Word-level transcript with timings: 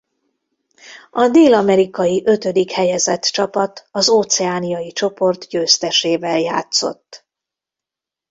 A 1.11 1.27
dél-amerikai 1.29 2.23
ötödik 2.25 2.71
helyezett 2.71 3.21
csapat 3.23 3.87
az 3.91 4.09
óceániai 4.09 4.91
csoport 4.91 5.47
győztesével 5.47 6.39
játszott. 6.39 7.25